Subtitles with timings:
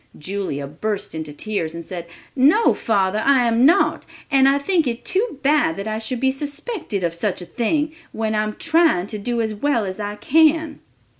[0.17, 5.05] Julia burst into tears, and said: "No, father, I am not; and I think it
[5.05, 9.05] too bad that I should be suspected of such a thing, when I am trying
[9.05, 10.79] to do as well as I can."